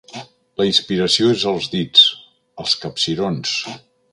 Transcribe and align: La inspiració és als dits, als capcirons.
La 0.61 0.65
inspiració 0.69 1.27
és 1.35 1.45
als 1.51 1.69
dits, 1.75 2.07
als 2.65 2.75
capcirons. 2.87 3.57